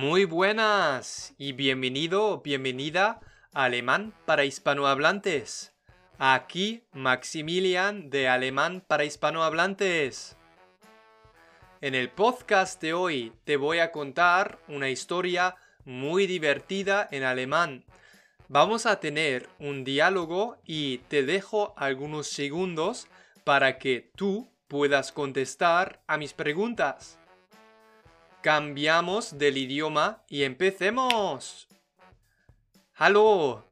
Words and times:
Muy 0.00 0.26
buenas 0.26 1.34
y 1.38 1.54
bienvenido, 1.54 2.40
bienvenida 2.40 3.18
a 3.52 3.64
Alemán 3.64 4.14
para 4.26 4.44
hispanohablantes. 4.44 5.74
Aquí 6.20 6.84
Maximilian 6.92 8.08
de 8.08 8.28
Alemán 8.28 8.84
para 8.86 9.04
hispanohablantes. 9.04 10.36
En 11.80 11.96
el 11.96 12.10
podcast 12.10 12.80
de 12.80 12.92
hoy 12.92 13.32
te 13.42 13.56
voy 13.56 13.80
a 13.80 13.90
contar 13.90 14.60
una 14.68 14.88
historia 14.88 15.56
muy 15.84 16.28
divertida 16.28 17.08
en 17.10 17.24
alemán. 17.24 17.84
Vamos 18.46 18.86
a 18.86 19.00
tener 19.00 19.48
un 19.58 19.82
diálogo 19.82 20.58
y 20.64 20.98
te 21.08 21.24
dejo 21.24 21.74
algunos 21.76 22.28
segundos 22.28 23.08
para 23.42 23.78
que 23.78 24.12
tú 24.14 24.48
puedas 24.68 25.10
contestar 25.10 26.00
a 26.06 26.18
mis 26.18 26.34
preguntas. 26.34 27.18
Cambiamos 28.42 29.36
del 29.36 29.56
idioma 29.56 30.22
y 30.28 30.44
empecemos. 30.44 31.66
Hallo, 32.94 33.64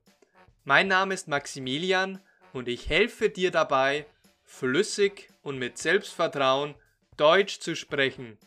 mein 0.65 0.89
Name 0.89 1.15
ist 1.15 1.29
Maximilian 1.29 2.21
und 2.53 2.67
ich 2.67 2.89
helfe 2.89 3.31
dir 3.31 3.53
dabei, 3.53 4.07
flüssig 4.43 5.29
und 5.43 5.59
mit 5.59 5.79
Selbstvertrauen 5.79 6.75
Deutsch 7.17 7.61
zu 7.61 7.77
sprechen. 7.77 8.39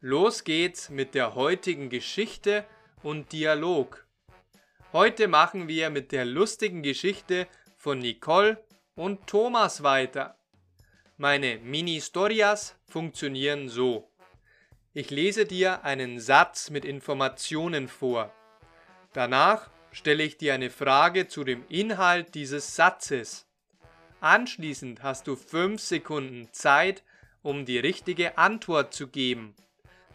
Los 0.00 0.44
geht's 0.44 0.90
mit 0.90 1.14
der 1.14 1.34
heutigen 1.34 1.88
Geschichte 1.88 2.66
und 3.02 3.32
Dialog. 3.32 4.06
Heute 4.92 5.26
machen 5.26 5.68
wir 5.68 5.88
mit 5.88 6.12
der 6.12 6.26
lustigen 6.26 6.82
Geschichte 6.82 7.48
von 7.78 8.00
Nicole 8.00 8.62
und 8.94 9.26
Thomas 9.26 9.82
weiter. 9.82 10.36
Meine 11.16 11.58
Mini-Storias 11.60 12.76
funktionieren 12.86 13.70
so. 13.70 14.10
Ich 14.98 15.10
lese 15.10 15.44
dir 15.44 15.84
einen 15.84 16.18
Satz 16.20 16.70
mit 16.70 16.86
Informationen 16.86 17.86
vor. 17.86 18.32
Danach 19.12 19.68
stelle 19.92 20.22
ich 20.22 20.38
dir 20.38 20.54
eine 20.54 20.70
Frage 20.70 21.28
zu 21.28 21.44
dem 21.44 21.66
Inhalt 21.68 22.34
dieses 22.34 22.76
Satzes. 22.76 23.46
Anschließend 24.22 25.02
hast 25.02 25.26
du 25.26 25.36
fünf 25.36 25.82
Sekunden 25.82 26.48
Zeit, 26.50 27.02
um 27.42 27.66
die 27.66 27.78
richtige 27.78 28.38
Antwort 28.38 28.94
zu 28.94 29.08
geben. 29.08 29.54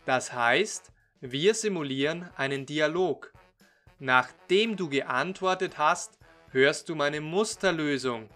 Das 0.06 0.34
heißt, 0.34 0.92
wir 1.20 1.54
simulieren 1.54 2.28
einen 2.36 2.66
Dialog. 2.66 3.34
Nachdem 4.00 4.78
du 4.78 4.90
geantwortet 4.90 5.78
hast, 5.78 6.18
hörst 6.50 6.90
du 6.90 6.96
meine 6.96 7.22
Musterlösung. 7.22 8.32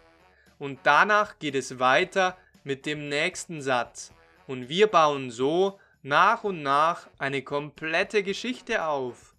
Und 0.60 0.78
danach 0.84 1.40
geht 1.40 1.56
es 1.56 1.80
weiter 1.80 2.38
mit 2.64 2.86
dem 2.86 3.10
nächsten 3.10 3.64
Satz. 3.64 4.14
Und 4.46 4.70
wir 4.70 4.86
bauen 4.86 5.32
so 5.32 5.80
nach 6.06 6.44
und 6.44 6.62
nach 6.62 7.10
eine 7.18 7.42
komplette 7.42 8.22
Geschichte 8.22 8.86
auf. 8.86 9.34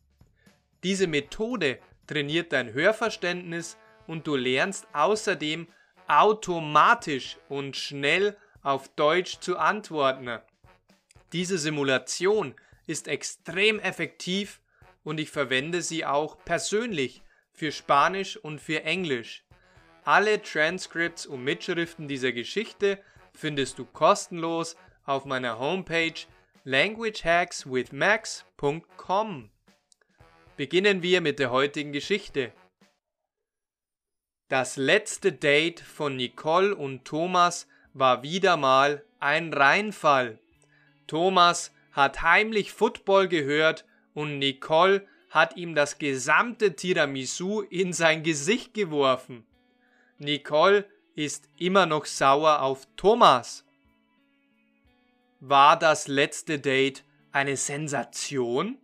Diese 0.82 1.06
Methode 1.06 1.78
trainiert 2.08 2.52
dein 2.52 2.72
Hörverständnis 2.72 3.76
und 4.08 4.26
du 4.26 4.34
lernst 4.34 4.88
außerdem 4.92 5.68
automatisch 6.08 7.36
und 7.48 7.76
schnell 7.76 8.36
auf 8.62 8.88
Deutsch 8.88 9.38
zu 9.38 9.58
antworten. 9.58 10.40
Diese 11.32 11.56
Simulation 11.56 12.52
ist 12.88 13.06
extrem 13.06 13.78
effektiv 13.78 14.60
und 15.04 15.20
ich 15.20 15.30
verwende 15.30 15.82
sie 15.82 16.04
auch 16.04 16.36
persönlich 16.44 17.22
für 17.52 17.70
Spanisch 17.70 18.36
und 18.36 18.60
für 18.60 18.82
Englisch. 18.82 19.44
Alle 20.02 20.42
Transcripts 20.42 21.26
und 21.26 21.44
Mitschriften 21.44 22.08
dieser 22.08 22.32
Geschichte 22.32 22.98
findest 23.32 23.78
du 23.78 23.84
kostenlos 23.84 24.76
auf 25.04 25.26
meiner 25.26 25.60
Homepage 25.60 26.26
languagehackswithmax.com. 26.66 29.50
Beginnen 30.56 31.00
wir 31.00 31.20
mit 31.20 31.38
der 31.38 31.52
heutigen 31.52 31.92
Geschichte. 31.92 32.50
Das 34.48 34.76
letzte 34.76 35.30
Date 35.30 35.78
von 35.78 36.16
Nicole 36.16 36.74
und 36.74 37.04
Thomas 37.04 37.68
war 37.92 38.24
wieder 38.24 38.56
mal 38.56 39.04
ein 39.20 39.54
Reinfall. 39.54 40.40
Thomas 41.06 41.72
hat 41.92 42.22
heimlich 42.22 42.72
Football 42.72 43.28
gehört 43.28 43.84
und 44.12 44.40
Nicole 44.40 45.06
hat 45.30 45.56
ihm 45.56 45.76
das 45.76 45.98
gesamte 45.98 46.74
Tiramisu 46.74 47.60
in 47.60 47.92
sein 47.92 48.24
Gesicht 48.24 48.74
geworfen. 48.74 49.46
Nicole 50.18 50.84
ist 51.14 51.48
immer 51.58 51.86
noch 51.86 52.06
sauer 52.06 52.62
auf 52.62 52.88
Thomas. 52.96 53.65
War 55.40 55.78
das 55.78 56.08
letzte 56.08 56.58
Date 56.58 57.04
eine 57.30 57.56
Sensation? 57.56 58.78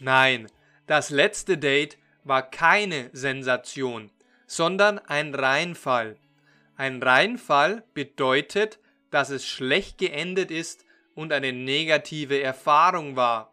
Nein, 0.00 0.48
das 0.86 1.10
letzte 1.10 1.58
Date 1.58 1.98
war 2.24 2.48
keine 2.48 3.10
Sensation, 3.12 4.10
sondern 4.46 4.98
ein 4.98 5.34
Reinfall. 5.34 6.16
Ein 6.76 7.02
Reinfall 7.02 7.84
bedeutet, 7.94 8.78
dass 9.10 9.30
es 9.30 9.46
schlecht 9.46 9.98
geendet 9.98 10.50
ist 10.50 10.84
und 11.18 11.32
eine 11.32 11.52
negative 11.52 12.40
Erfahrung 12.40 13.16
war. 13.16 13.52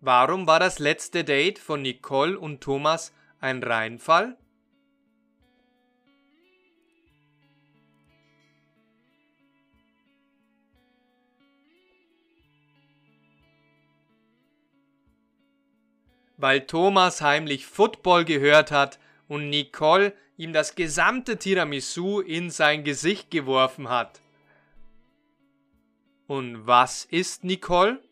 Warum 0.00 0.46
war 0.46 0.60
das 0.60 0.78
letzte 0.78 1.24
Date 1.24 1.58
von 1.58 1.82
Nicole 1.82 2.38
und 2.38 2.60
Thomas 2.60 3.12
ein 3.40 3.60
Reinfall? 3.60 4.38
Weil 16.36 16.60
Thomas 16.68 17.20
heimlich 17.20 17.66
Football 17.66 18.24
gehört 18.24 18.70
hat 18.70 19.00
und 19.26 19.50
Nicole 19.50 20.12
ihm 20.36 20.52
das 20.52 20.76
gesamte 20.76 21.36
Tiramisu 21.36 22.20
in 22.20 22.50
sein 22.50 22.84
Gesicht 22.84 23.32
geworfen 23.32 23.88
hat. 23.88 24.20
Und 26.28 26.66
was 26.66 27.06
ist 27.06 27.42
Nicole? 27.42 28.02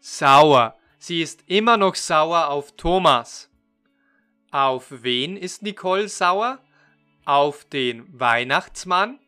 Sauer. 0.00 0.76
Sie 0.98 1.22
ist 1.22 1.44
immer 1.46 1.76
noch 1.76 1.94
sauer 1.94 2.48
auf 2.48 2.72
Thomas. 2.76 3.50
Auf 4.50 4.86
wen 4.90 5.36
ist 5.36 5.62
Nicole 5.62 6.08
sauer? 6.08 6.58
Auf 7.24 7.64
den 7.66 8.18
Weihnachtsmann? 8.18 9.20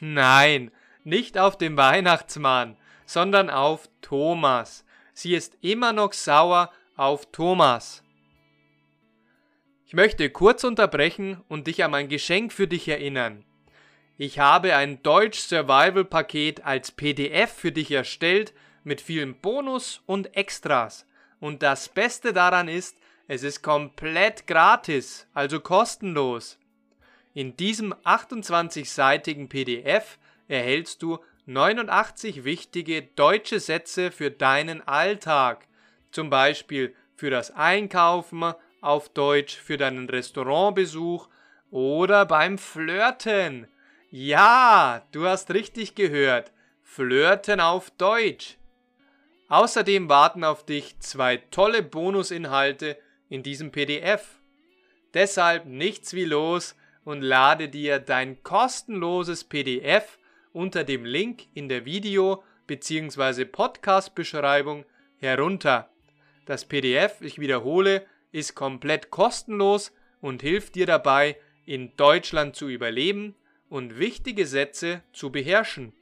Nein, 0.00 0.70
nicht 1.04 1.38
auf 1.38 1.58
den 1.58 1.76
Weihnachtsmann, 1.76 2.76
sondern 3.06 3.50
auf 3.50 3.88
Thomas. 4.00 4.84
Sie 5.12 5.34
ist 5.34 5.56
immer 5.60 5.92
noch 5.92 6.12
sauer 6.12 6.72
auf 6.96 7.30
Thomas. 7.30 8.02
Ich 9.86 9.92
möchte 9.94 10.28
kurz 10.30 10.64
unterbrechen 10.64 11.42
und 11.48 11.66
dich 11.66 11.84
an 11.84 11.92
mein 11.92 12.08
Geschenk 12.08 12.52
für 12.52 12.66
dich 12.66 12.88
erinnern. 12.88 13.44
Ich 14.16 14.38
habe 14.38 14.76
ein 14.76 15.02
Deutsch 15.02 15.38
Survival 15.38 16.04
Paket 16.04 16.64
als 16.64 16.92
PDF 16.92 17.52
für 17.52 17.72
dich 17.72 17.90
erstellt 17.90 18.52
mit 18.84 19.00
vielen 19.00 19.34
Bonus 19.40 20.02
und 20.06 20.36
Extras. 20.36 21.06
Und 21.40 21.62
das 21.62 21.88
Beste 21.88 22.32
daran 22.32 22.68
ist, 22.68 22.96
es 23.26 23.42
ist 23.42 23.62
komplett 23.62 24.46
gratis, 24.46 25.26
also 25.34 25.60
kostenlos. 25.60 26.58
In 27.34 27.56
diesem 27.56 27.92
28-seitigen 27.92 29.48
PDF 29.48 30.18
erhältst 30.46 31.02
du 31.02 31.18
89 31.46 32.44
wichtige 32.44 33.02
deutsche 33.02 33.58
Sätze 33.58 34.12
für 34.12 34.30
deinen 34.30 34.86
Alltag, 34.86 35.66
zum 36.12 36.30
Beispiel 36.30 36.94
für 37.16 37.30
das 37.30 37.50
Einkaufen 37.50 38.54
auf 38.80 39.08
Deutsch, 39.08 39.56
für 39.56 39.76
deinen 39.76 40.08
Restaurantbesuch 40.08 41.28
oder 41.72 42.24
beim 42.24 42.56
Flirten. 42.56 43.66
Ja, 44.10 45.04
du 45.10 45.26
hast 45.26 45.52
richtig 45.52 45.96
gehört. 45.96 46.52
Flirten 46.82 47.58
auf 47.58 47.90
Deutsch. 47.90 48.58
Außerdem 49.48 50.08
warten 50.08 50.44
auf 50.44 50.64
dich 50.64 51.00
zwei 51.00 51.38
tolle 51.50 51.82
Bonusinhalte 51.82 52.96
in 53.28 53.42
diesem 53.42 53.72
PDF. 53.72 54.38
Deshalb 55.14 55.66
nichts 55.66 56.14
wie 56.14 56.24
los 56.24 56.76
und 57.04 57.22
lade 57.22 57.68
dir 57.68 57.98
dein 57.98 58.42
kostenloses 58.42 59.44
PDF 59.44 60.18
unter 60.52 60.84
dem 60.84 61.04
Link 61.04 61.46
in 61.54 61.68
der 61.68 61.84
Video- 61.84 62.42
bzw. 62.66 63.44
Podcast-Beschreibung 63.44 64.84
herunter. 65.18 65.90
Das 66.46 66.64
PDF, 66.64 67.20
ich 67.20 67.38
wiederhole, 67.38 68.06
ist 68.32 68.54
komplett 68.54 69.10
kostenlos 69.10 69.92
und 70.20 70.42
hilft 70.42 70.74
dir 70.74 70.86
dabei, 70.86 71.36
in 71.66 71.96
Deutschland 71.96 72.56
zu 72.56 72.68
überleben 72.68 73.34
und 73.68 73.98
wichtige 73.98 74.46
Sätze 74.46 75.02
zu 75.12 75.30
beherrschen. 75.30 75.92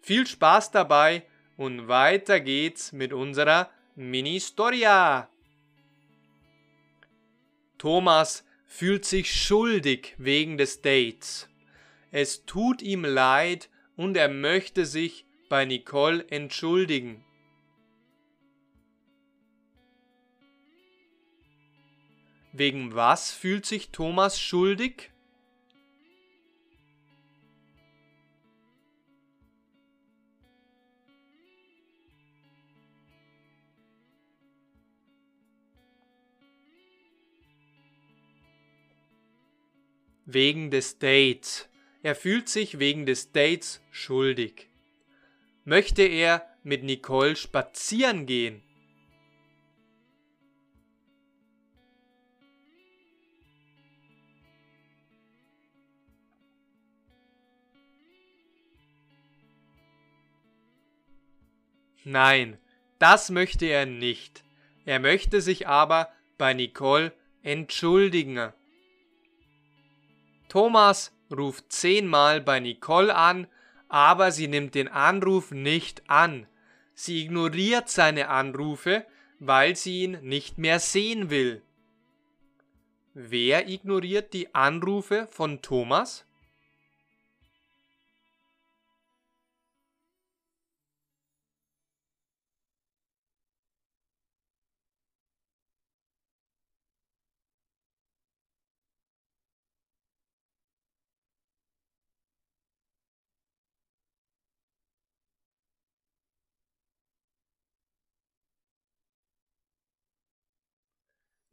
Viel 0.00 0.26
Spaß 0.26 0.70
dabei 0.72 1.24
und 1.56 1.88
weiter 1.88 2.40
geht's 2.40 2.92
mit 2.92 3.12
unserer 3.12 3.70
Mini-Storia. 3.94 5.28
Thomas 7.78 8.44
fühlt 8.76 9.06
sich 9.06 9.32
schuldig 9.34 10.14
wegen 10.18 10.58
des 10.58 10.82
Dates. 10.82 11.48
Es 12.10 12.44
tut 12.44 12.82
ihm 12.82 13.06
leid 13.06 13.70
und 13.96 14.18
er 14.18 14.28
möchte 14.28 14.84
sich 14.84 15.24
bei 15.48 15.64
Nicole 15.64 16.28
entschuldigen. 16.28 17.24
Wegen 22.52 22.94
was 22.94 23.32
fühlt 23.32 23.64
sich 23.64 23.92
Thomas 23.92 24.38
schuldig? 24.38 25.10
Wegen 40.28 40.72
des 40.72 40.98
Dates. 40.98 41.68
Er 42.02 42.16
fühlt 42.16 42.48
sich 42.48 42.80
wegen 42.80 43.06
des 43.06 43.30
Dates 43.30 43.80
schuldig. 43.92 44.68
Möchte 45.64 46.02
er 46.02 46.44
mit 46.64 46.82
Nicole 46.82 47.36
spazieren 47.36 48.26
gehen? 48.26 48.60
Nein, 62.02 62.58
das 62.98 63.30
möchte 63.30 63.66
er 63.66 63.86
nicht. 63.86 64.44
Er 64.84 64.98
möchte 64.98 65.40
sich 65.40 65.68
aber 65.68 66.08
bei 66.36 66.52
Nicole 66.52 67.12
entschuldigen. 67.42 68.52
Thomas 70.48 71.12
ruft 71.34 71.72
zehnmal 71.72 72.40
bei 72.40 72.60
Nicole 72.60 73.14
an, 73.14 73.46
aber 73.88 74.32
sie 74.32 74.48
nimmt 74.48 74.74
den 74.74 74.88
Anruf 74.88 75.50
nicht 75.50 76.08
an. 76.08 76.46
Sie 76.94 77.24
ignoriert 77.24 77.88
seine 77.88 78.28
Anrufe, 78.28 79.06
weil 79.38 79.76
sie 79.76 80.04
ihn 80.04 80.18
nicht 80.22 80.58
mehr 80.58 80.80
sehen 80.80 81.30
will. 81.30 81.62
Wer 83.14 83.68
ignoriert 83.68 84.34
die 84.34 84.54
Anrufe 84.54 85.26
von 85.30 85.62
Thomas? 85.62 86.25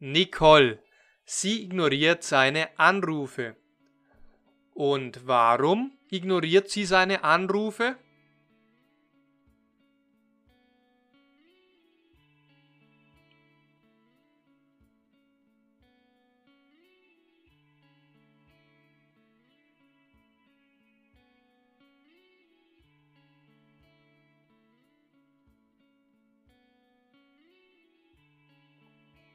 Nicole. 0.05 0.79
Sie 1.23 1.63
ignoriert 1.63 2.23
seine 2.23 2.77
Anrufe. 2.77 3.55
Und 4.73 5.25
warum 5.25 5.97
ignoriert 6.09 6.69
sie 6.69 6.83
seine 6.83 7.23
Anrufe? 7.23 7.95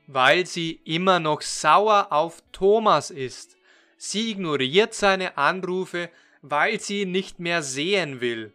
Weil 0.09 0.47
sie 0.47 0.81
immer 0.85 1.21
noch 1.21 1.43
sauer 1.43 2.09
auf 2.11 2.43
Thomas 2.51 3.11
ist. 3.11 3.59
Sie 3.99 4.31
ignoriert 4.31 4.95
seine 4.95 5.37
Anrufe, 5.37 6.11
weil 6.41 6.81
sie 6.81 7.03
ihn 7.03 7.13
nicht 7.13 7.39
mehr 7.39 7.63
sehen 7.63 8.23
will. 8.23 8.55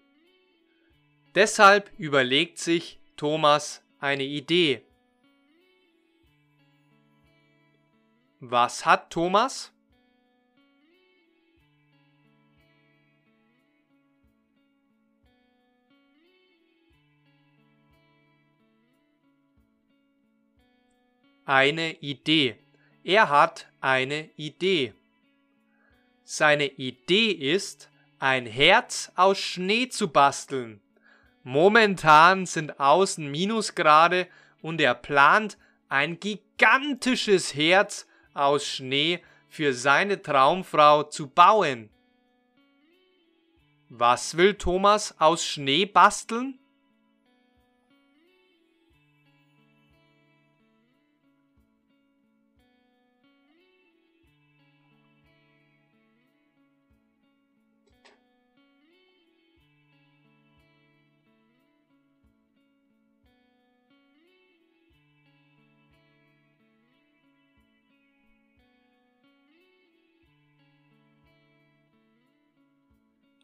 Deshalb 1.36 1.92
überlegt 1.98 2.58
sich 2.58 3.00
Thomas 3.18 3.84
eine 4.00 4.24
Idee. 4.24 4.82
Was 8.40 8.86
hat 8.86 9.12
Thomas? 9.12 9.73
Eine 21.46 21.94
Idee. 22.00 22.58
Er 23.04 23.30
hat 23.30 23.68
eine 23.82 24.30
Idee. 24.38 24.94
Seine 26.24 26.68
Idee 26.68 27.32
ist, 27.32 27.90
ein 28.20 28.46
Herz 28.46 29.12
aus 29.16 29.38
Schnee 29.38 29.90
zu 29.90 30.08
basteln. 30.08 30.80
Momentan 31.44 32.46
sind 32.46 32.80
außen 32.80 33.30
Minusgrade 33.30 34.28
und 34.62 34.80
er 34.80 34.96
plant 34.96 35.58
ein 35.90 36.20
gigantisches 36.20 37.54
Herz 37.54 38.08
aus 38.34 38.66
Schnee 38.66 39.22
für 39.50 39.74
seine 39.74 40.22
Traumfrau 40.22 41.04
zu 41.04 41.28
bauen. 41.28 41.90
Was 43.90 44.38
will 44.38 44.56
Thomas 44.56 45.14
aus 45.20 45.46
Schnee 45.46 45.86
basteln? 45.86 46.58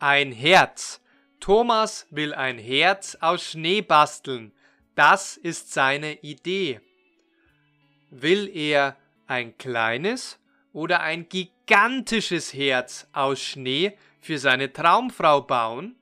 Ein 0.01 0.32
Herz. 0.32 1.01
Thomas 1.41 2.08
will 2.10 2.34
ein 2.34 2.58
Herz 2.58 3.18
aus 3.20 3.44
Schnee 3.44 3.82
basteln. 3.82 4.53
Das 4.96 5.36
ist 5.36 5.74
seine 5.74 6.13
Idee. 6.22 6.79
Will 8.10 8.48
er 8.48 8.96
ein 9.27 9.58
kleines 9.58 10.39
oder 10.72 11.01
ein 11.01 11.27
gigantisches 11.27 12.53
Herz 12.53 13.10
aus 13.12 13.41
Schnee 13.41 13.98
für 14.22 14.38
seine 14.38 14.72
Traumfrau 14.72 15.41
bauen? 15.41 15.98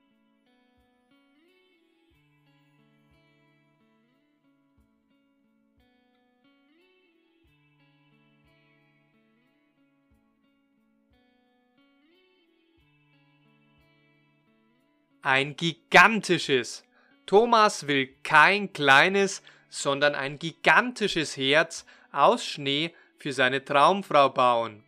Ein 15.27 15.57
gigantisches. 15.57 16.86
Thomas 17.25 17.86
will 17.86 18.07
kein 18.24 18.72
kleines, 18.72 19.43
sondern 19.69 20.15
ein 20.15 20.39
gigantisches 20.39 21.36
Herz 21.36 21.86
aus 22.13 22.46
Schnee 22.46 22.93
für 23.17 23.34
seine 23.34 23.65
Traumfrau 23.65 24.29
bauen. 24.29 24.86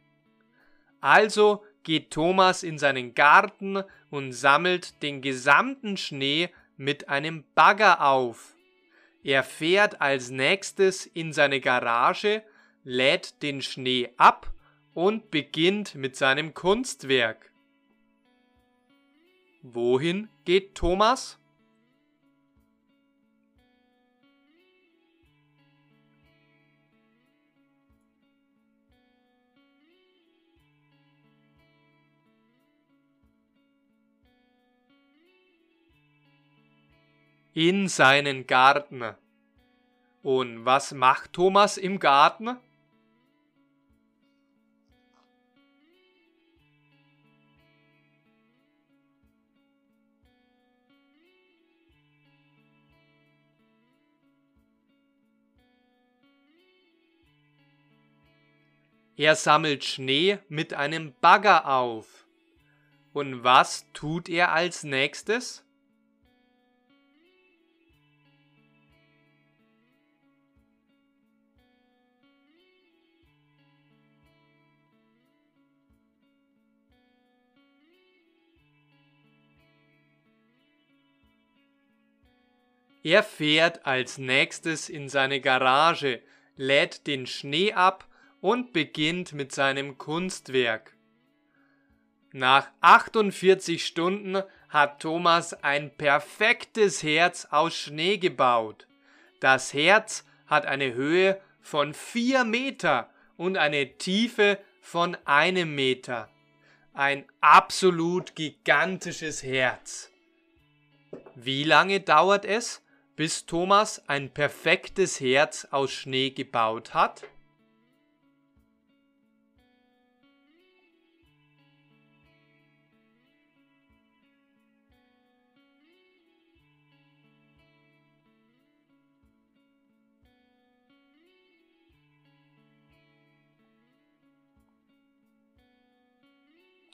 Also 1.02 1.66
geht 1.84 2.12
Thomas 2.12 2.64
in 2.64 2.78
seinen 2.78 3.16
Garten 3.16 3.84
und 4.10 4.32
sammelt 4.32 5.04
den 5.04 5.22
gesamten 5.22 5.98
Schnee 5.98 6.48
mit 6.78 7.10
einem 7.10 7.44
Bagger 7.54 8.02
auf. 8.02 8.56
Er 9.22 9.44
fährt 9.44 10.00
als 10.00 10.30
nächstes 10.30 11.06
in 11.06 11.34
seine 11.34 11.60
Garage, 11.60 12.44
lädt 12.86 13.44
den 13.44 13.62
Schnee 13.62 14.10
ab 14.16 14.54
und 14.94 15.32
beginnt 15.32 15.96
mit 15.96 16.16
seinem 16.16 16.54
Kunstwerk. 16.54 17.52
Wohin 19.62 20.30
geht 20.46 20.76
Thomas? 20.76 21.40
in 37.60 37.90
seinen 37.90 38.48
Garten. 38.48 39.04
Und 40.24 40.64
was 40.64 40.94
macht 40.94 41.34
Thomas 41.34 41.78
im 41.78 42.00
Garten? 42.00 42.56
Er 59.20 59.36
sammelt 59.36 59.84
Schnee 59.84 60.40
mit 60.48 60.74
einem 60.74 61.14
Bagger 61.20 61.68
auf. 61.68 62.26
Und 63.12 63.44
was 63.44 63.86
tut 63.92 64.30
er 64.30 64.54
als 64.54 64.86
nächstes? 64.86 65.66
Er 83.04 83.22
fährt 83.24 83.86
als 83.86 84.18
nächstes 84.18 84.88
in 84.88 85.10
seine 85.10 85.42
Garage, 85.42 86.22
lädt 86.56 87.06
den 87.06 87.28
Schnee 87.28 87.74
ab 87.74 88.09
und 88.42 88.74
beginnt 88.74 89.34
mit 89.34 89.52
seinem 89.54 89.98
Kunstwerk. 89.98 90.96
Nach 92.32 92.70
48 92.82 93.86
Stunden 93.86 94.44
hat 94.70 95.02
Thomas 95.02 95.54
ein 95.64 95.90
perfektes 95.96 97.02
Herz 97.02 97.48
aus 97.50 97.76
Schnee 97.76 98.18
gebaut. 98.18 98.88
Das 99.40 99.74
Herz 99.74 100.26
hat 100.46 100.66
eine 100.66 100.94
Höhe 100.94 101.42
von 101.62 101.94
4 101.94 102.44
Meter 102.44 103.10
und 103.36 103.58
eine 103.58 103.98
Tiefe 103.98 104.60
von 104.82 105.18
einem 105.26 105.74
Meter. 105.76 106.30
Ein 106.94 107.26
absolut 107.42 108.36
gigantisches 108.36 109.44
Herz. 109.44 110.12
Wie 111.36 111.64
lange 111.64 112.00
dauert 112.02 112.46
es, 112.46 112.84
bis 113.16 113.46
Thomas 113.46 114.08
ein 114.08 114.30
perfektes 114.30 115.20
Herz 115.20 115.68
aus 115.72 115.92
Schnee 115.92 116.32
gebaut 116.32 116.94
hat? 116.94 117.24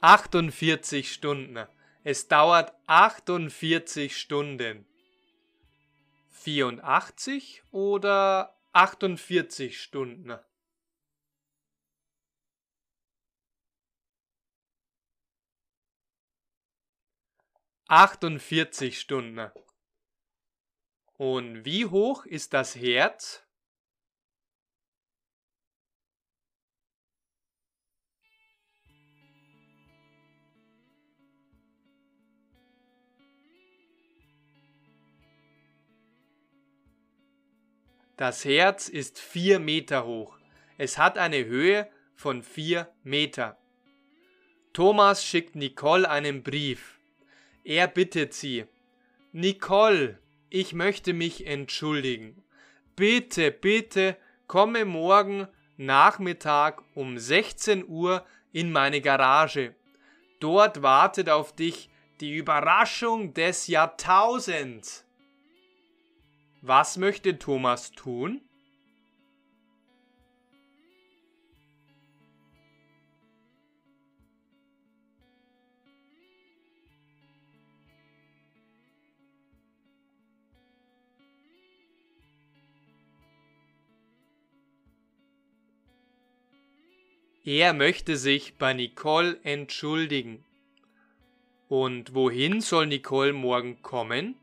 Achtundvierzig 0.08 1.12
Stunden. 1.12 1.66
Es 2.04 2.28
dauert 2.28 2.72
48 2.86 4.16
Stunden. 4.16 4.86
84 6.30 7.64
oder 7.72 8.56
48 8.72 9.82
Stunden? 9.82 10.38
Achtundvierzig 17.88 19.00
Stunden. 19.00 19.50
Und 21.14 21.64
wie 21.64 21.84
hoch 21.86 22.24
ist 22.26 22.52
das 22.52 22.76
Herz? 22.76 23.45
Das 38.16 38.46
Herz 38.46 38.88
ist 38.88 39.18
vier 39.18 39.58
Meter 39.58 40.06
hoch. 40.06 40.38
Es 40.78 40.96
hat 40.96 41.18
eine 41.18 41.44
Höhe 41.44 41.86
von 42.14 42.42
vier 42.42 42.88
Meter. 43.02 43.58
Thomas 44.72 45.24
schickt 45.24 45.54
Nicole 45.54 46.08
einen 46.08 46.42
Brief. 46.42 46.98
Er 47.62 47.88
bittet 47.88 48.32
sie, 48.32 48.64
Nicole, 49.32 50.18
ich 50.48 50.72
möchte 50.72 51.12
mich 51.12 51.46
entschuldigen. 51.46 52.42
Bitte, 52.94 53.50
bitte, 53.50 54.16
komme 54.46 54.86
morgen 54.86 55.46
Nachmittag 55.76 56.82
um 56.94 57.18
16 57.18 57.86
Uhr 57.86 58.24
in 58.52 58.72
meine 58.72 59.02
Garage. 59.02 59.74
Dort 60.40 60.82
wartet 60.82 61.28
auf 61.28 61.54
dich 61.54 61.90
die 62.20 62.34
Überraschung 62.34 63.34
des 63.34 63.66
Jahrtausends. 63.66 65.05
Was 66.62 66.96
möchte 66.96 67.38
Thomas 67.38 67.92
tun? 67.92 68.40
Er 87.46 87.74
möchte 87.74 88.16
sich 88.16 88.58
bei 88.58 88.72
Nicole 88.72 89.38
entschuldigen. 89.44 90.44
Und 91.68 92.12
wohin 92.12 92.60
soll 92.60 92.88
Nicole 92.88 93.32
morgen 93.32 93.82
kommen? 93.82 94.34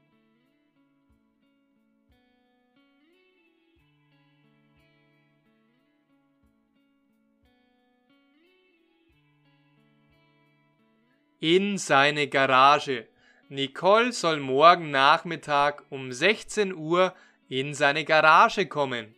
In 11.44 11.78
seine 11.78 12.30
Garage. 12.30 13.04
Nicole 13.50 14.14
soll 14.14 14.40
morgen 14.40 14.92
Nachmittag 14.92 15.84
um 15.90 16.14
16 16.14 16.74
Uhr 16.74 17.14
in 17.50 17.74
seine 17.74 18.06
Garage 18.06 18.66
kommen. 18.66 19.14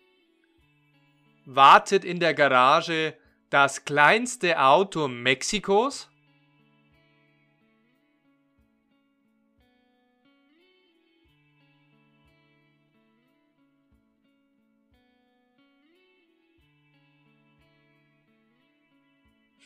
Wartet 1.46 2.04
in 2.04 2.20
der 2.20 2.34
Garage 2.34 3.14
das 3.52 3.86
kleinste 3.86 4.60
Auto 4.60 5.08
Mexikos? 5.08 6.10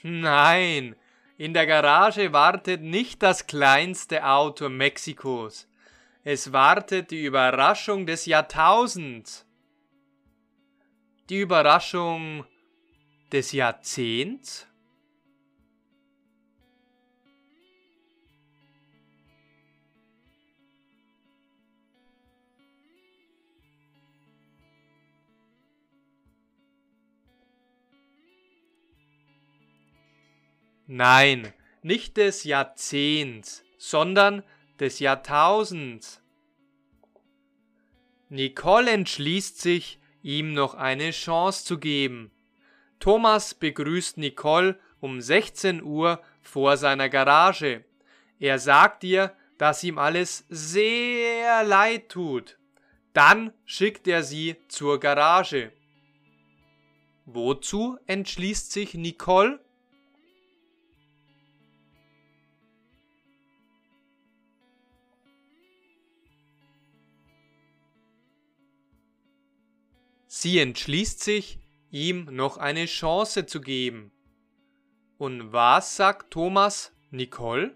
Nein, 0.03 0.95
in 1.39 1.53
der 1.53 1.65
Garage 1.65 2.33
wartet 2.33 2.81
nicht 2.81 3.23
das 3.23 3.47
kleinste 3.47 4.25
Auto 4.25 4.67
Mexikos. 4.67 5.69
Es 6.25 6.51
wartet 6.51 7.11
die 7.11 7.23
Überraschung 7.23 8.05
des 8.05 8.25
Jahrtausends. 8.25 9.45
Die 11.29 11.39
Überraschung 11.39 12.45
des 13.31 13.53
Jahrzehnts? 13.53 14.67
Nein, 30.91 31.53
nicht 31.83 32.17
des 32.17 32.45
Jahrzehnts, 32.45 33.63
sondern 33.77 34.41
des 34.79 34.97
Jahrtausends. 34.97 36.19
Nicole 38.29 38.89
entschließt 38.89 39.61
sich, 39.61 39.99
ihm 40.23 40.53
noch 40.53 40.73
eine 40.73 41.11
Chance 41.11 41.63
zu 41.63 41.77
geben. 41.77 42.31
Thomas 42.99 43.53
begrüßt 43.53 44.17
Nicole 44.17 44.79
um 44.99 45.21
16 45.21 45.83
Uhr 45.83 46.23
vor 46.41 46.75
seiner 46.75 47.07
Garage. 47.07 47.85
Er 48.39 48.57
sagt 48.57 49.03
ihr, 49.03 49.35
dass 49.59 49.83
ihm 49.83 49.99
alles 49.99 50.47
sehr 50.49 51.63
leid 51.65 52.09
tut. 52.09 52.57
Dann 53.13 53.53
schickt 53.63 54.07
er 54.07 54.23
sie 54.23 54.55
zur 54.69 54.99
Garage. 54.99 55.71
Wozu 57.27 57.99
entschließt 58.07 58.71
sich 58.71 58.95
Nicole? 58.95 59.59
Sie 70.41 70.57
entschließt 70.59 71.21
sich, 71.21 71.59
ihm 71.91 72.23
noch 72.31 72.55
eine 72.55 72.85
Chance 72.85 73.45
zu 73.45 73.59
geben. 73.59 74.13
Und 75.17 75.51
was 75.51 75.97
sagt 75.97 76.31
Thomas 76.31 76.93
Nicole? 77.11 77.75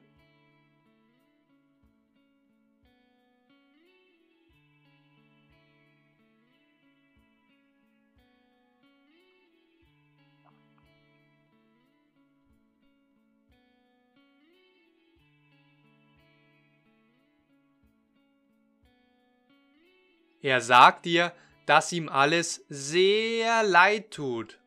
Er 20.41 20.61
sagt 20.61 21.05
ihr, 21.07 21.33
dass 21.65 21.91
ihm 21.91 22.09
alles 22.09 22.65
sehr 22.69 23.63
leid 23.63 24.11
tut. 24.11 24.59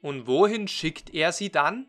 Und 0.00 0.26
wohin 0.26 0.66
schickt 0.68 1.14
er 1.14 1.32
sie 1.32 1.50
dann? 1.50 1.86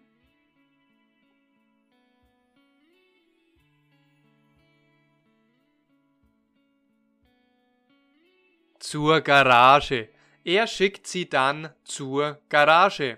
Zur 8.79 9.21
Garage. 9.21 10.09
Er 10.43 10.67
schickt 10.67 11.07
sie 11.07 11.29
dann 11.29 11.73
zur 11.85 12.41
Garage. 12.49 13.17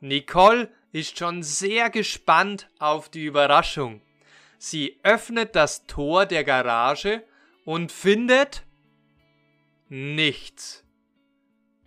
Nicole 0.00 0.72
ist 0.92 1.18
schon 1.18 1.42
sehr 1.42 1.88
gespannt 1.88 2.68
auf 2.78 3.08
die 3.08 3.24
Überraschung. 3.24 4.02
Sie 4.62 5.00
öffnet 5.04 5.56
das 5.56 5.86
Tor 5.86 6.26
der 6.26 6.44
Garage 6.44 7.24
und 7.64 7.90
findet 7.90 8.66
nichts. 9.88 10.84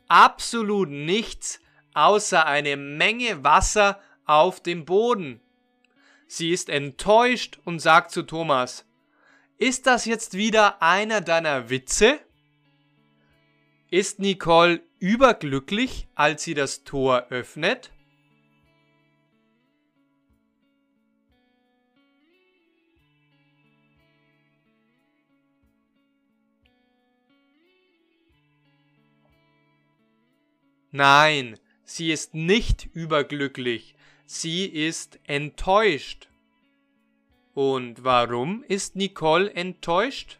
Absolut 0.08 0.90
nichts 0.90 1.60
außer 1.94 2.48
eine 2.48 2.76
Menge 2.76 3.44
Wasser 3.44 4.02
auf 4.26 4.60
dem 4.60 4.86
Boden. 4.86 5.40
Sie 6.26 6.50
ist 6.50 6.68
enttäuscht 6.68 7.60
und 7.64 7.78
sagt 7.78 8.10
zu 8.10 8.24
Thomas, 8.24 8.88
ist 9.60 9.86
das 9.86 10.06
jetzt 10.06 10.34
wieder 10.34 10.82
einer 10.82 11.22
deiner 11.22 11.70
Witze? 11.70 12.20
Ist 13.92 14.18
Nicole 14.18 14.82
überglücklich, 14.98 16.08
als 16.16 16.44
sie 16.44 16.56
das 16.56 16.84
Tor 16.84 17.28
öffnet? 17.30 17.92
Nein, 30.96 31.60
sie 31.84 32.12
ist 32.12 32.36
nicht 32.36 32.88
überglücklich, 32.94 33.96
sie 34.28 34.66
ist 34.66 35.20
enttäuscht. 35.24 36.30
Und 37.56 38.04
warum 38.04 38.64
ist 38.68 38.96
Nicole 38.96 39.52
enttäuscht? 39.52 40.38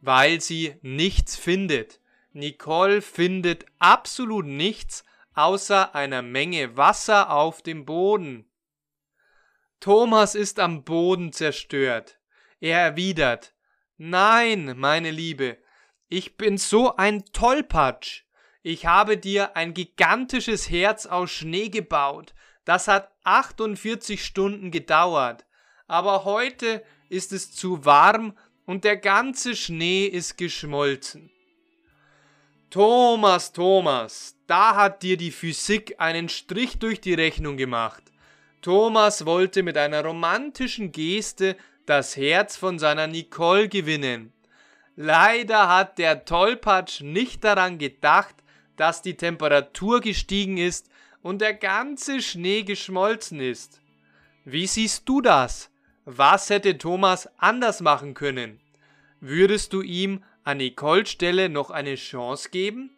Weil 0.00 0.40
sie 0.40 0.76
nichts 0.80 1.36
findet. 1.36 2.00
Nicole 2.32 3.02
findet 3.02 3.66
absolut 3.78 4.46
nichts 4.46 5.04
außer 5.34 5.94
einer 5.94 6.22
Menge 6.22 6.78
Wasser 6.78 7.30
auf 7.30 7.60
dem 7.60 7.84
Boden. 7.84 8.47
Thomas 9.80 10.34
ist 10.34 10.58
am 10.58 10.84
Boden 10.84 11.32
zerstört. 11.32 12.18
Er 12.60 12.80
erwidert, 12.80 13.54
Nein, 13.96 14.74
meine 14.78 15.10
Liebe, 15.10 15.58
ich 16.08 16.36
bin 16.36 16.56
so 16.56 16.96
ein 16.96 17.24
Tollpatsch. 17.32 18.22
Ich 18.62 18.86
habe 18.86 19.16
dir 19.16 19.56
ein 19.56 19.74
gigantisches 19.74 20.70
Herz 20.70 21.06
aus 21.06 21.30
Schnee 21.30 21.68
gebaut. 21.68 22.34
Das 22.64 22.88
hat 22.88 23.12
48 23.24 24.24
Stunden 24.24 24.70
gedauert. 24.70 25.46
Aber 25.86 26.24
heute 26.24 26.84
ist 27.08 27.32
es 27.32 27.52
zu 27.52 27.84
warm 27.84 28.36
und 28.66 28.84
der 28.84 28.96
ganze 28.96 29.56
Schnee 29.56 30.06
ist 30.06 30.36
geschmolzen. 30.36 31.30
Thomas, 32.70 33.52
Thomas, 33.52 34.36
da 34.46 34.76
hat 34.76 35.02
dir 35.02 35.16
die 35.16 35.30
Physik 35.30 35.94
einen 35.98 36.28
Strich 36.28 36.78
durch 36.78 37.00
die 37.00 37.14
Rechnung 37.14 37.56
gemacht. 37.56 38.02
Thomas 38.60 39.24
wollte 39.24 39.62
mit 39.62 39.76
einer 39.76 40.04
romantischen 40.04 40.90
Geste 40.90 41.56
das 41.86 42.16
Herz 42.16 42.56
von 42.56 42.78
seiner 42.78 43.06
Nicole 43.06 43.68
gewinnen. 43.68 44.32
Leider 44.96 45.68
hat 45.68 45.98
der 45.98 46.24
Tollpatsch 46.24 47.00
nicht 47.02 47.44
daran 47.44 47.78
gedacht, 47.78 48.34
dass 48.76 49.00
die 49.00 49.16
Temperatur 49.16 50.00
gestiegen 50.00 50.56
ist 50.56 50.90
und 51.22 51.40
der 51.40 51.54
ganze 51.54 52.20
Schnee 52.20 52.62
geschmolzen 52.62 53.40
ist. 53.40 53.80
Wie 54.44 54.66
siehst 54.66 55.08
du 55.08 55.20
das? 55.20 55.70
Was 56.04 56.50
hätte 56.50 56.78
Thomas 56.78 57.28
anders 57.38 57.80
machen 57.80 58.14
können? 58.14 58.60
Würdest 59.20 59.72
du 59.72 59.82
ihm 59.82 60.24
an 60.42 60.56
Nicoles 60.58 61.10
Stelle 61.10 61.48
noch 61.48 61.70
eine 61.70 61.96
Chance 61.96 62.48
geben? 62.50 62.96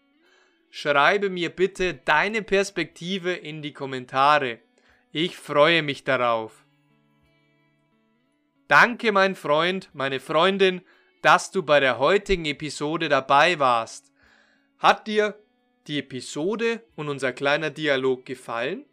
Schreibe 0.71 1.29
mir 1.29 1.51
bitte 1.51 1.95
deine 1.95 2.43
Perspektive 2.43 3.33
in 3.33 3.63
die 3.63 3.73
Kommentare. 3.73 4.61
Ich 5.13 5.37
freue 5.37 5.83
mich 5.83 6.05
darauf. 6.05 6.65
Danke, 8.69 9.11
mein 9.11 9.35
Freund, 9.35 9.91
meine 9.93 10.21
Freundin, 10.21 10.83
dass 11.23 11.51
du 11.51 11.65
bei 11.65 11.81
der 11.81 11.99
heutigen 11.99 12.45
Episode 12.45 13.09
dabei 13.09 13.59
warst. 13.59 14.13
Hat 14.79 15.09
dir 15.09 15.37
die 15.89 15.99
Episode 15.99 16.85
und 16.95 17.09
unser 17.09 17.33
kleiner 17.33 17.71
Dialog 17.71 18.25
gefallen? 18.25 18.85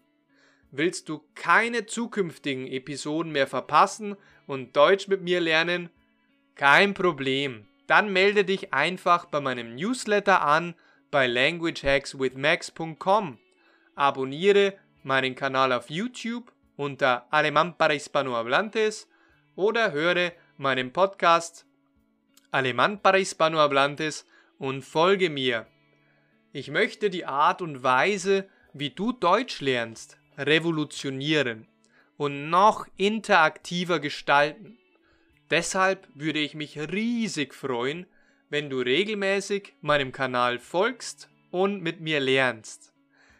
Willst 0.71 1.07
du 1.09 1.21
keine 1.35 1.85
zukünftigen 1.85 2.65
Episoden 2.65 3.31
mehr 3.31 3.45
verpassen 3.45 4.15
und 4.47 4.75
Deutsch 4.75 5.07
mit 5.07 5.21
mir 5.21 5.39
lernen? 5.39 5.91
Kein 6.55 6.95
Problem. 6.95 7.67
Dann 7.85 8.11
melde 8.11 8.43
dich 8.43 8.73
einfach 8.73 9.25
bei 9.25 9.39
meinem 9.39 9.75
Newsletter 9.75 10.41
an 10.41 10.73
bei 11.11 11.27
languagehackswithmax.com. 11.27 13.37
Abonniere 13.95 14.73
meinen 15.07 15.35
Kanal 15.35 15.71
auf 15.71 15.89
YouTube 15.89 16.51
unter 16.75 17.27
Alemán 17.31 17.77
para 17.77 17.93
Hispanohablantes 17.93 19.09
oder 19.55 19.93
höre 19.93 20.33
meinen 20.57 20.91
Podcast 20.91 21.65
Alemán 22.51 23.01
para 23.01 23.17
Hispanohablantes 23.17 24.25
und 24.59 24.83
folge 24.83 25.29
mir. 25.29 25.65
Ich 26.51 26.69
möchte 26.69 27.09
die 27.09 27.25
Art 27.25 27.61
und 27.61 27.83
Weise, 27.83 28.49
wie 28.73 28.89
du 28.89 29.13
Deutsch 29.13 29.61
lernst, 29.61 30.17
revolutionieren 30.37 31.67
und 32.17 32.49
noch 32.49 32.85
interaktiver 32.97 33.99
gestalten. 33.99 34.77
Deshalb 35.49 36.07
würde 36.15 36.39
ich 36.39 36.53
mich 36.53 36.77
riesig 36.77 37.53
freuen, 37.53 38.07
wenn 38.49 38.69
du 38.69 38.79
regelmäßig 38.79 39.73
meinem 39.79 40.11
Kanal 40.11 40.59
folgst 40.59 41.29
und 41.49 41.81
mit 41.81 42.01
mir 42.01 42.19
lernst. 42.19 42.93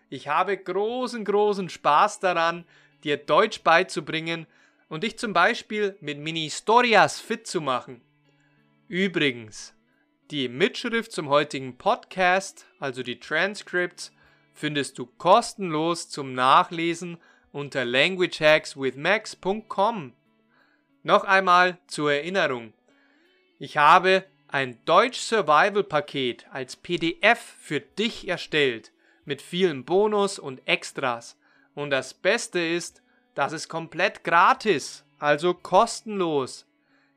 Ich 0.10 0.30
habe 0.30 0.58
großen, 0.58 1.26
großen 1.26 1.68
Spaß 1.70 2.20
daran, 2.20 2.66
dir 3.04 3.18
Deutsch 3.18 3.62
beizubringen 3.62 4.48
und 4.88 5.04
dich 5.04 5.20
zum 5.20 5.34
Beispiel 5.34 5.98
mit 6.00 6.18
Mini-Historias 6.18 7.20
fit 7.20 7.46
zu 7.46 7.60
machen. 7.60 8.00
Übrigens, 8.88 9.74
die 10.32 10.48
Mitschrift 10.48 11.12
zum 11.12 11.28
heutigen 11.28 11.78
Podcast, 11.78 12.68
also 12.80 13.04
die 13.04 13.20
Transcripts, 13.20 14.14
findest 14.54 14.98
du 14.98 15.06
kostenlos 15.06 16.08
zum 16.10 16.32
Nachlesen 16.34 17.18
unter 17.52 17.84
languagehackswithmax.com. 17.84 20.14
Noch 21.04 21.26
einmal 21.26 21.80
zur 21.88 22.14
Erinnerung. 22.14 22.72
Ich 23.60 23.76
habe 23.78 24.24
ein 24.48 24.80
Deutsch 24.86 25.20
Survival 25.20 25.84
Paket 25.84 26.48
als 26.52 26.78
PDF 26.78 27.40
für 27.60 27.82
dich 27.82 28.28
erstellt 28.28 28.92
mit 29.28 29.42
vielen 29.42 29.84
Bonus 29.86 30.40
und 30.40 30.68
Extras. 30.68 31.38
Und 31.76 31.92
das 31.92 32.14
Beste 32.14 32.60
ist, 32.60 33.04
dass 33.36 33.52
es 33.52 33.70
komplett 33.70 34.24
gratis, 34.24 35.06
also 35.20 35.54
kostenlos. 35.54 36.66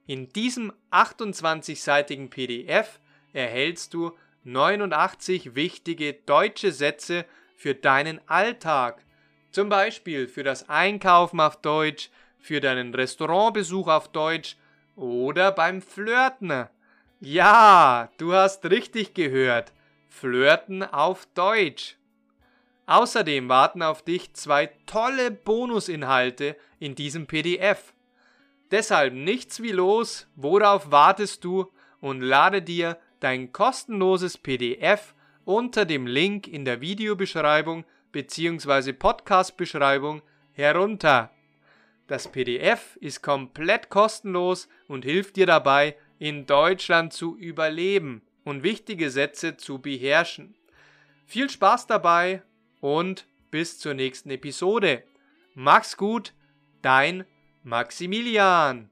In 0.07 0.29
diesem 0.31 0.73
28-seitigen 0.91 2.29
PDF 2.29 3.01
erhältst 3.33 3.95
du 3.95 4.13
89 4.45 5.55
wichtige 5.55 6.15
deutsche 6.15 6.73
Sätze 6.73 7.25
für 7.57 7.75
deinen 7.75 8.21
Alltag. 8.27 9.05
Zum 9.53 9.69
Beispiel 9.69 10.27
für 10.27 10.43
das 10.43 10.69
Einkaufen 10.69 11.41
auf 11.41 11.61
Deutsch, 11.61 12.11
für 12.39 12.61
deinen 12.61 12.93
Restaurantbesuch 12.95 13.87
auf 13.87 14.09
Deutsch 14.09 14.57
oder 14.97 15.53
beim 15.53 15.81
Flirten. 15.81 16.67
Ja, 17.21 18.11
du 18.19 18.33
hast 18.33 18.65
richtig 18.65 19.15
gehört. 19.15 19.73
Flirten 20.09 20.83
auf 20.83 21.27
Deutsch. 21.35 22.00
Außerdem 22.91 23.49
warten 23.49 23.83
auf 23.83 24.03
dich 24.03 24.35
zwei 24.35 24.67
tolle 24.87 25.31
Bonusinhalte 25.31 26.57
in 26.81 26.97
diesem 26.97 27.29
PDF. 27.29 27.95
Deshalb 28.73 29.15
nichts 29.15 29.63
wie 29.63 29.71
los, 29.71 30.27
worauf 30.35 30.91
wartest 30.91 31.45
du 31.45 31.71
und 32.01 32.21
lade 32.21 32.63
dir 32.63 32.99
dein 33.21 33.53
kostenloses 33.53 34.37
PDF 34.37 35.15
unter 35.45 35.85
dem 35.85 36.09
Link 36.09 36.49
in 36.49 36.65
der 36.65 36.81
Videobeschreibung 36.81 37.85
bzw. 38.11 38.93
Podcast-Beschreibung 38.93 40.23
herunter. 40.51 41.31
Das 42.09 42.27
PDF 42.27 42.97
ist 42.97 43.23
komplett 43.23 43.89
kostenlos 43.89 44.69
und 44.89 45.05
hilft 45.05 45.37
dir 45.37 45.47
dabei, 45.47 45.97
in 46.19 46.45
Deutschland 46.45 47.13
zu 47.13 47.37
überleben 47.37 48.23
und 48.43 48.65
wichtige 48.65 49.11
Sätze 49.11 49.57
zu 49.57 49.79
beherrschen. 49.79 50.57
Viel 51.25 51.49
Spaß 51.49 51.87
dabei 51.87 52.43
und 52.81 53.27
bis 53.51 53.79
zur 53.79 53.95
nächsten 53.95 54.31
Episode. 54.31 55.03
Mach's 55.55 55.97
gut, 55.97 56.35
dein 56.83 57.25
Maximilian. 57.63 58.91